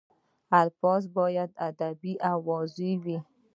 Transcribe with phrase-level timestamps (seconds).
[0.61, 3.17] الفاظ باید ادبي او واضح وي.